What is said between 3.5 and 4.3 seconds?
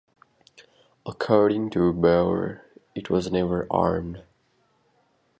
armed.